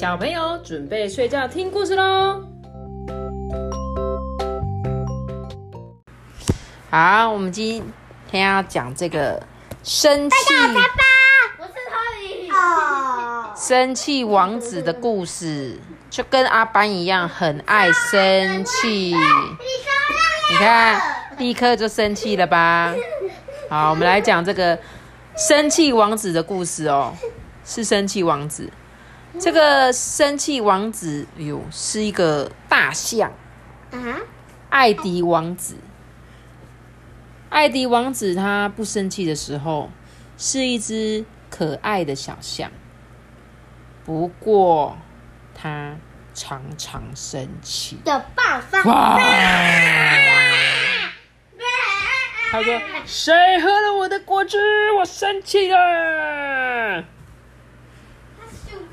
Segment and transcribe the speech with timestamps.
[0.00, 2.42] 小朋友准备睡觉听故事喽。
[6.88, 7.84] 好，我们今
[8.30, 9.42] 天要讲这个
[9.82, 10.36] 生气
[11.58, 12.50] 我是 Tony。
[12.50, 15.78] 哦，生气王子的故事，
[16.08, 19.14] 就跟阿班一样，很爱生气。
[19.14, 20.98] 你看，
[21.36, 22.94] 立刻就生气了吧？
[23.68, 24.78] 好，我们来讲这个
[25.36, 27.12] 生气王子的故事哦。
[27.62, 28.72] 是生气王子，
[29.38, 33.32] 这个生气王子，哎呦，是一个大象。
[33.92, 34.18] 啊，
[34.70, 35.76] 艾迪王子。
[37.48, 39.90] 艾迪王子他不生气的时候，
[40.36, 42.70] 是一只可爱的小象。
[44.04, 44.96] 不过
[45.54, 45.96] 他
[46.34, 48.82] 常常生气的爆发。
[52.52, 54.58] 他说：“谁喝了我的果汁？
[54.98, 57.04] 我生气了。”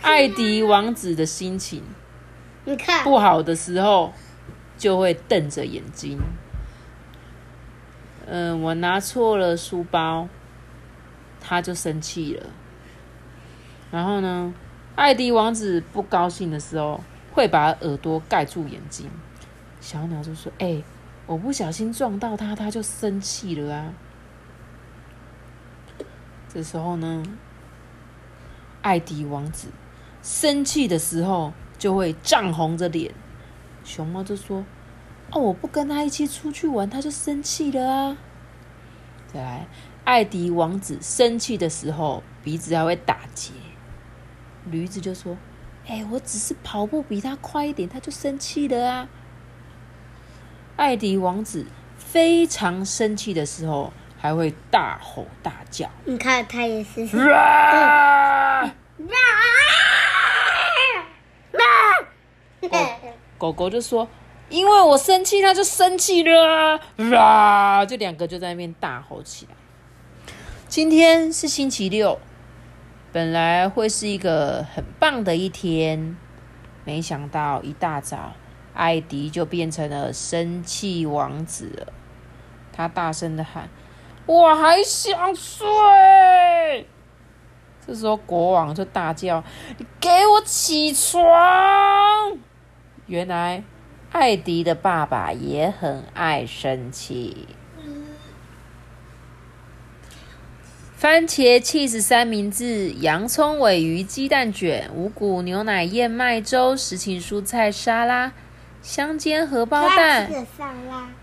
[0.01, 1.84] 艾迪王子的心情，
[2.65, 4.13] 你看不好的时候
[4.77, 6.20] 就会瞪着眼睛。
[8.26, 10.27] 嗯，我拿错了书包，
[11.39, 12.48] 他就生气了。
[13.91, 14.54] 然后呢，
[14.95, 17.01] 艾迪王子不高兴的时候
[17.34, 19.09] 会把耳朵盖住眼睛。
[19.79, 20.84] 小鸟就说：“哎，
[21.26, 23.93] 我不小心撞到他，他就生气了啊。”
[26.54, 27.23] 这时候呢，
[28.82, 29.67] 艾迪王子。
[30.21, 33.13] 生气的时候就会涨红着脸，
[33.84, 34.65] 熊猫就说
[35.32, 38.18] ：“哦，我不跟他一起出去玩，他就生气了啊。”
[39.34, 39.68] 再来，
[40.04, 43.51] 艾迪王子生气的时候鼻子还会打结，
[44.65, 45.38] 驴子就说
[45.88, 49.10] ：“哎，我只是跑步比他快一点，他就生气了啊。”
[50.77, 51.65] 艾迪王子
[51.98, 57.05] 非常生气的时候还会大吼大叫，你看他也是。
[63.37, 64.07] 狗狗就说
[64.49, 66.79] ：“因为我生气，它就生气了
[67.17, 69.55] 啊！”就两个就在那边大吼起来。
[70.67, 72.19] 今天是星期六，
[73.13, 76.17] 本来会是一个很棒的一天，
[76.83, 78.33] 没想到一大早，
[78.73, 81.93] 艾迪就变成了生气王子了。
[82.73, 83.69] 他大声的喊
[84.25, 86.88] ：“我还想睡！”
[87.87, 89.41] 这时候国王就大叫
[89.79, 92.37] ：“你给我起床！”
[93.07, 93.63] 原来，
[94.11, 97.47] 艾迪的爸爸也很爱生气。
[100.97, 108.33] 番茄 cheese 三明治、洋葱尾鱼鸡蛋卷、五谷牛奶燕麦粥、实情蔬菜沙拉、
[108.81, 110.29] 香煎荷包蛋、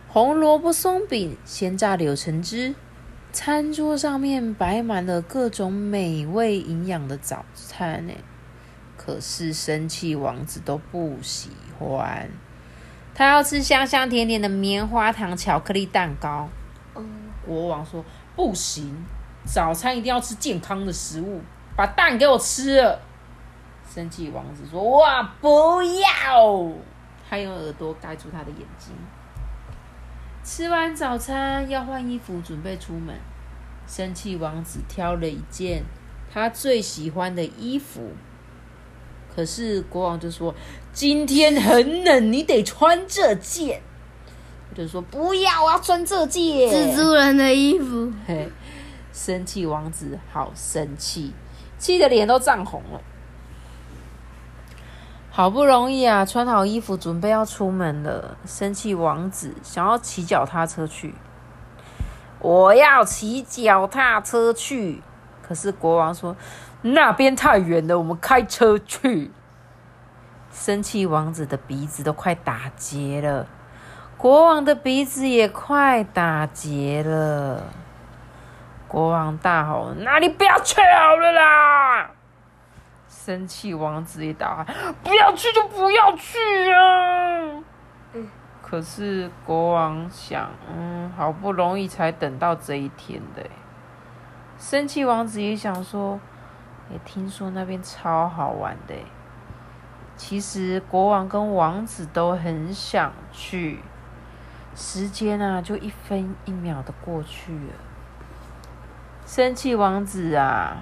[0.08, 2.74] 红萝卜松饼、鲜榨柳橙汁，
[3.34, 8.14] 餐桌上面摆满了各种美味营养的早餐呢。
[8.96, 12.30] 可是生气王子都不喜欢，
[13.12, 16.48] 他要吃香香甜甜的棉花糖巧克力蛋糕。
[17.44, 18.04] 国王说
[18.36, 19.04] ：“不行，
[19.44, 21.40] 早餐一定要吃健康的食物，
[21.76, 23.02] 把蛋给我吃了。”
[23.92, 26.72] 生气王子说：“哇，不要！”
[27.28, 28.94] 他用耳朵盖住他的眼睛。
[30.44, 33.16] 吃完早餐要换衣服，准备出门。
[33.86, 35.82] 生气王子挑了一件
[36.32, 38.10] 他最喜欢的衣服。
[39.34, 40.54] 可是国王就说
[40.92, 43.80] ：“今天很冷，你得穿这件。”
[44.76, 48.48] 就说：“不要，我要穿这件蜘蛛人的衣服。”嘿，
[49.12, 51.32] 生气王子好生气，
[51.78, 53.00] 气得脸都涨红了。
[55.36, 58.36] 好不容易啊，穿好衣服准备要出门了。
[58.46, 61.12] 生气王子想要骑脚踏车去，
[62.38, 65.02] 我要骑脚踏车去。
[65.42, 66.36] 可是国王说。
[66.86, 69.32] 那边太远了，我们开车去。
[70.52, 73.46] 生气王子的鼻子都快打结了，
[74.16, 77.64] 国王的鼻子也快打结了。
[78.86, 82.10] 国王大吼：“那你不要去好了啦！”
[83.24, 84.66] 生气王子也大喊
[85.02, 86.38] ：“不要去就不要去
[86.72, 87.62] 啊！”
[88.60, 93.42] 可是国王想：“嗯，好不容易才等到这一天的。”
[94.58, 96.20] 生气王子也想说。
[96.90, 98.94] 也听说那边超好玩的，
[100.16, 103.80] 其实国王跟王子都很想去，
[104.74, 107.72] 时间啊就一分一秒的过去了。
[109.24, 110.76] 生气王子啊，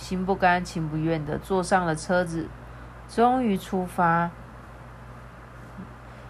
[0.00, 2.48] 心不甘情不愿的坐上了车子，
[3.06, 4.30] 终于出发。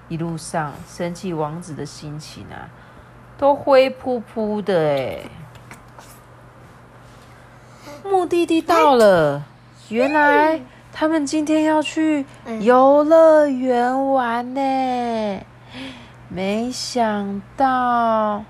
[0.09, 2.67] 一路上，生气王子的心情啊，
[3.39, 5.21] 都灰扑扑的哎。
[8.05, 9.45] 目的地到了，
[9.89, 10.61] 原来
[10.93, 12.27] 他们今天要去
[12.61, 15.41] 游乐园玩呢。
[16.29, 18.45] 没想到，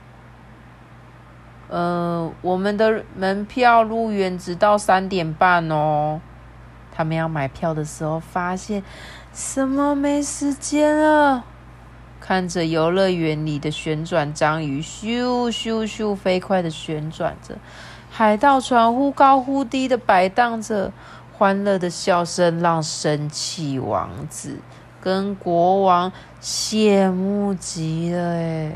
[1.70, 6.20] 呃，我们的门票入园直到三点半哦。
[6.92, 8.82] 他们要买票的时候，发现
[9.32, 11.44] 什么没时间了。
[12.18, 17.56] 看着游乐园里的旋转章鱼咻咻咻飞快的旋转着，
[18.10, 20.92] 海盗船忽高忽低的摆荡着，
[21.32, 24.58] 欢乐的笑声让生气王子
[25.00, 26.12] 跟国王
[26.42, 28.34] 羡慕极了。
[28.34, 28.72] 哎，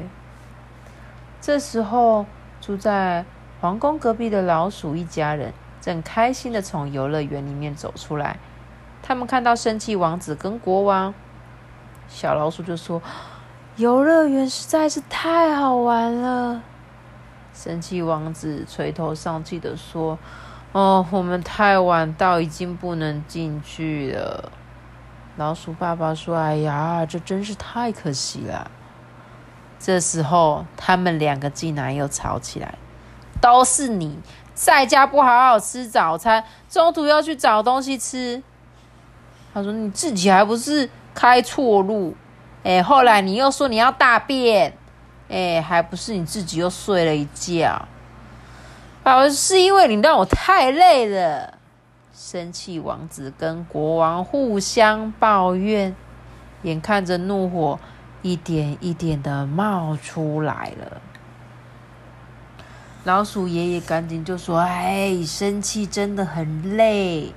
[1.40, 2.24] 这时候
[2.64, 3.26] 住在
[3.60, 5.52] 皇宫隔壁的老鼠一家人
[5.82, 8.38] 正开心的从游乐园里面走出来。
[9.02, 11.12] 他们看到生气王子跟国王，
[12.08, 13.02] 小老鼠就说
[13.76, 16.62] ：“游乐园实在是太好玩了。”
[17.52, 20.18] 生气王子垂头丧气的说
[20.72, 24.50] ：“哦，我们太晚到，已经不能进去了。”
[25.36, 28.70] 老鼠爸爸说：“哎呀，这真是太可惜了。”
[29.84, 32.78] 这时候，他们两个竟然又吵起来，
[33.38, 34.18] 都是你
[34.54, 38.42] 在家不好好吃早餐，中途要去找东西吃。
[39.52, 42.16] 他说：“你自己还不是开错路？
[42.62, 44.72] 哎，后来你又说你要大便，
[45.28, 47.86] 哎，还不是你自己又睡了一觉？
[49.02, 51.58] 而，是因为你让我太累了。”
[52.16, 55.94] 生气王子跟国王互相抱怨，
[56.62, 57.78] 眼看着怒火
[58.24, 61.02] 一点一点的冒出来了。
[63.04, 67.34] 老鼠爷爷赶紧就说：“哎，生气真的很累，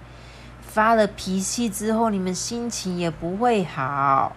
[0.61, 4.31] 发了脾气之后，你们心情也不会好。”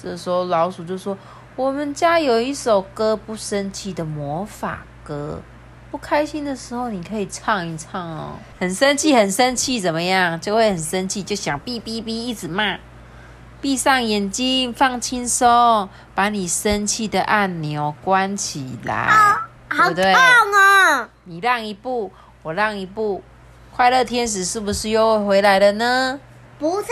[0.00, 1.18] 这时候老鼠就说
[1.56, 5.42] ：“我们家有一首歌，不生气的魔法歌。”
[5.90, 8.34] 不开心的时候，你可以唱一唱哦。
[8.60, 10.40] 很生气，很生气，怎么样？
[10.40, 12.78] 就会很生气，就想哔哔哔一直骂。
[13.60, 19.08] 闭上眼睛，放轻松，把你生气的按钮关起来，
[19.68, 20.14] 对好不对？
[20.14, 21.08] 痛哦！
[21.24, 22.12] 你让一步，
[22.44, 23.20] 我让一步，
[23.74, 26.20] 快乐天使是不是又回来了呢？
[26.56, 26.88] 不是，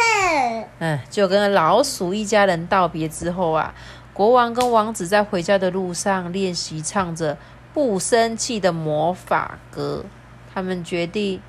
[0.81, 3.73] 嗯，就跟老鼠一家人道别之后啊，
[4.13, 7.39] 国王跟王子在回家的路上练习唱着
[7.73, 10.05] 不生气的魔法歌。
[10.53, 11.41] 他们决定，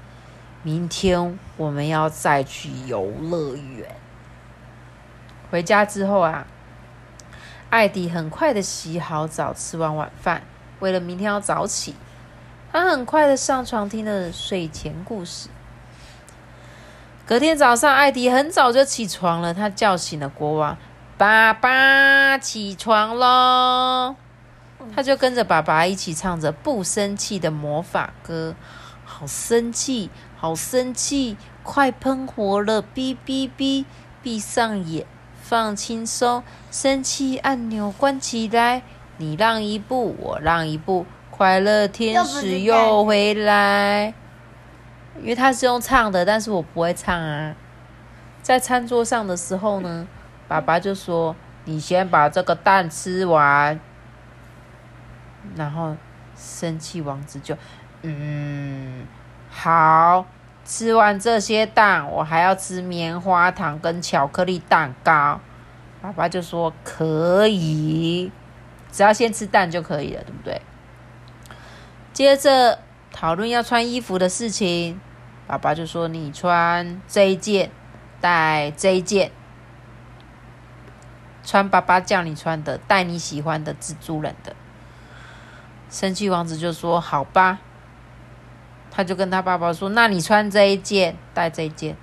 [0.61, 3.96] 明天我们要再去游乐园。
[5.49, 6.45] 回家之后啊，
[7.69, 10.41] 艾迪很快的洗好澡，吃完晚饭，
[10.79, 11.95] 为了明天要早起，
[12.71, 15.49] 他很快的上床听了睡前故事。
[17.25, 20.77] 隔天早上，艾迪很早就起床了，他叫醒了国王
[21.17, 24.15] ：“爸爸，起床喽！”
[24.95, 28.55] 他就跟着爸爸一起唱着不生气的魔法歌。
[29.03, 32.81] 好生气，好生气，快喷火了！
[32.81, 33.83] 哔哔哔，
[34.21, 35.05] 闭上眼，
[35.47, 38.81] 放轻松，生气按钮关起来。
[39.15, 44.13] 你让一步，我让一步，快乐天使又回来。
[45.21, 47.55] 因为他是用唱的，但是我不会唱啊。
[48.41, 50.05] 在餐桌上的时候呢，
[50.49, 51.33] 爸爸就说
[51.63, 53.79] ：“你先把这个蛋吃完。”
[55.55, 55.95] 然后
[56.35, 57.57] 生气王子就，
[58.01, 59.07] 嗯，
[59.49, 60.25] 好，
[60.67, 65.39] 吃完这些蛋，我还要吃棉花糖跟巧克力蛋糕。
[66.01, 68.29] 爸爸就说可以，
[68.91, 70.61] 只要先吃蛋就可以了，对不对？
[72.11, 72.79] 接着
[73.13, 74.99] 讨论要穿衣服的事情，
[75.47, 77.71] 爸爸就说你穿这一件，
[78.19, 79.31] 带这一件，
[81.45, 84.53] 穿爸爸叫你穿的，带你喜欢的蜘蛛人的。
[85.89, 87.59] 生气王子就说：“好吧。”
[88.97, 91.95] 他就跟他爸爸说：“那你穿这一件，带这一件。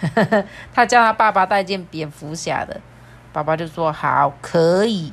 [0.72, 2.80] ”他叫他爸爸带件蝙蝠侠的，
[3.32, 5.12] 爸爸就说：“好，可以。”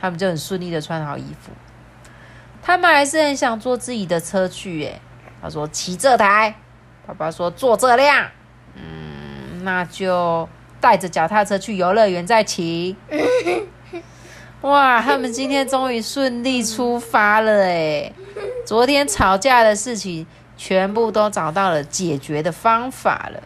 [0.00, 1.50] 他们就很顺利的穿好衣服。
[2.62, 5.00] 他们还是很想坐自己的车去，耶。
[5.42, 6.54] 他说：“骑这台。”
[7.04, 8.28] 爸爸说：“坐这辆。”
[8.76, 10.48] 嗯，那就
[10.80, 12.96] 带着脚踏车去游乐园再骑。
[14.62, 18.12] 哇，他们今天终于顺利出发了哎！
[18.66, 20.26] 昨天吵架的事情
[20.56, 23.42] 全部都找到了解决的方法了。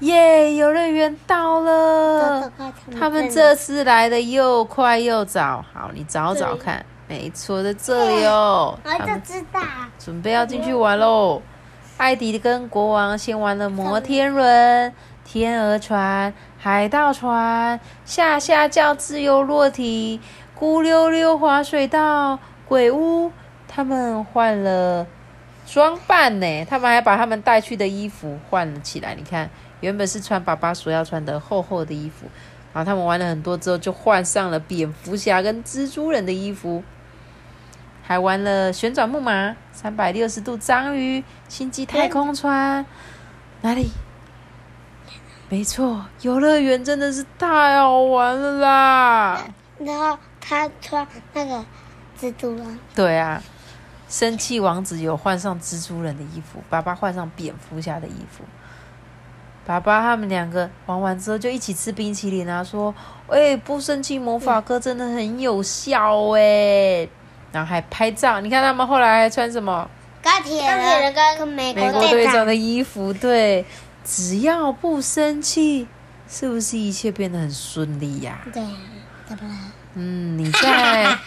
[0.00, 2.52] 耶，游乐园到了！
[2.98, 5.64] 他们这次来的又快又早。
[5.72, 8.78] 好，你找找看，没错，在这里哦。
[8.84, 9.60] 我就知道，
[9.98, 11.40] 准备要进去玩喽。
[11.96, 14.92] 艾迪跟国王先玩了摩天轮、
[15.24, 20.20] 天鹅船、海盗船、下下叫自由落体、
[20.58, 23.30] 咕溜溜滑水道、鬼屋。
[23.68, 25.06] 他们换了
[25.64, 29.14] 装扮呢，他们还把他们带去的衣服换了起来。
[29.14, 29.48] 你看，
[29.78, 32.26] 原本是穿爸爸所要穿的厚厚的衣服，
[32.72, 36.82] 然后他们玩了很多之后，就换上了蝙蝠侠跟蜘蛛人的衣服，
[38.02, 42.84] 还玩了旋转木马、三百六十度章鱼、星际太空船，
[43.60, 43.90] 哪里？
[45.50, 49.44] 没错，游乐园真的是太好玩了啦！
[49.78, 51.64] 然后他穿那个
[52.18, 53.42] 蜘蛛人，对啊，
[54.08, 58.44] 生气王子有换上蜘蛛人的衣服，爸爸换上蝙蝠侠的衣服。
[59.66, 62.94] 爸爸他们两个玩完之后就一起吃冰淇淋啊，说
[63.28, 67.08] ：“哎、不生气魔法哥真的很有效哎。”
[67.50, 69.88] 然后还拍照，你看他们后来还穿什么
[70.22, 73.12] 钢铁人跟美国队长的衣服？
[73.12, 73.64] 对，
[74.04, 75.86] 只要不生气，
[76.28, 78.62] 是不是一切变得很顺利呀、对，
[79.26, 79.54] 怎么了？
[79.94, 81.18] 嗯，你在，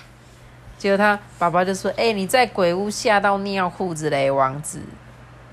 [0.78, 4.82] 结果他爸爸就说：“哎、你在鬼屋吓到尿裤子嘞，王子。”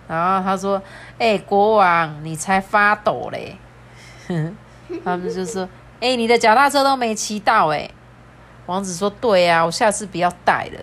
[0.07, 0.81] 然后他说
[1.19, 3.57] ：“哎、国王，你才发抖嘞。
[5.05, 5.69] ”他们就说
[6.01, 7.91] ：“哎、你的脚踏车都没骑到哎。”
[8.67, 10.81] 王子说：“对呀、啊，我下次不要带了。”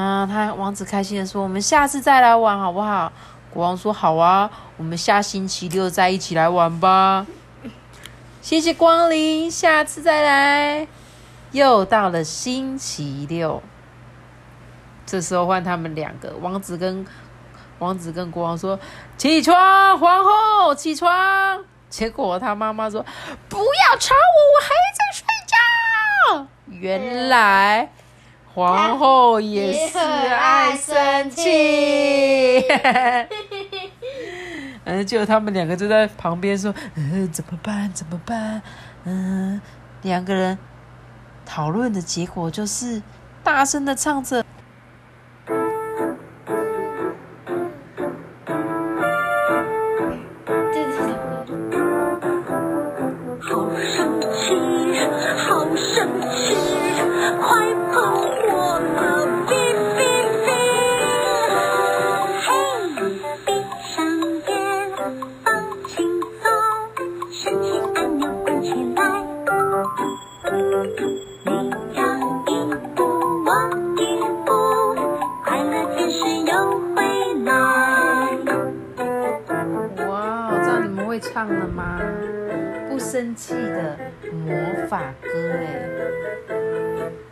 [0.00, 3.12] 啊，他王子开心的说：“我们下次再来玩好不好？”
[3.52, 7.26] 国王说：“好啊，我们下星期六再一起来玩吧。”
[8.42, 10.86] 谢谢光临，下次再来。
[11.52, 13.62] 又到了星期六，
[15.06, 17.06] 这时候换他们两个，王子跟
[17.78, 18.78] 王子跟国王说
[19.16, 23.06] ：“起床，皇后，起床！”结果他妈妈说
[23.48, 27.92] ：“不要吵我，我还在睡觉。”原来
[28.52, 32.64] 皇后也是爱生气。
[34.84, 37.90] 嗯，就他们两个就在旁边说：“呃，怎么办？
[37.92, 38.60] 怎么办？”
[39.04, 39.60] 嗯，
[40.02, 40.58] 两个人
[41.46, 43.00] 讨论的结果就是
[43.42, 44.43] 大声的唱着。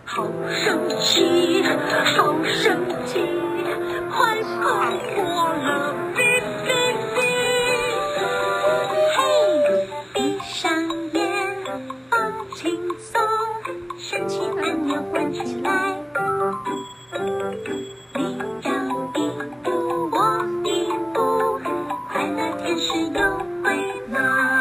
[0.04, 3.20] 好生气，好生气，
[4.10, 4.62] 快碰
[5.16, 6.18] 我了，哔
[6.66, 6.68] 哔
[7.14, 7.16] 哔！
[9.16, 9.18] 嘿，
[10.12, 10.70] 闭上
[11.12, 11.20] 眼，
[12.10, 12.12] 放
[12.54, 12.60] 轻
[12.98, 13.20] 松，
[13.98, 15.96] 神奇按钮关起来。
[18.14, 18.20] 你
[18.62, 18.70] 让
[19.14, 19.18] 一
[19.62, 19.66] 步，
[20.12, 20.16] 我
[20.64, 20.68] 一
[21.14, 21.18] 步，
[22.12, 23.20] 快乐天使又
[23.62, 23.66] 会
[24.10, 24.51] 来。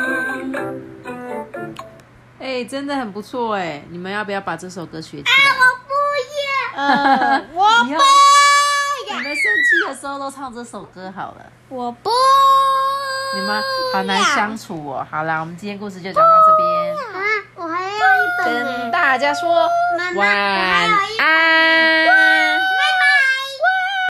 [2.61, 5.23] 哎，真的很不错哎，你们要不要把这首歌学起
[6.75, 6.83] 来？
[6.83, 8.03] 啊，我以后不
[9.09, 11.43] 你们生气的时候都唱这首歌好了。
[11.69, 12.11] 我不
[13.33, 13.63] 你们
[13.93, 15.03] 好难相处哦。
[15.09, 16.99] 好啦，我们今天故事就讲到这边，啊！
[17.55, 17.91] 我还要一
[18.37, 18.91] 本跟。
[18.91, 19.67] 大家说
[20.15, 20.91] 晚安。